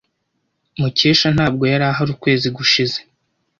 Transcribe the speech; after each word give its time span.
Mukesha 0.79 1.27
ntabwo 1.35 1.63
yari 1.71 1.85
ahari 1.91 2.09
ukwezi 2.15 2.47
gushize. 2.57 2.99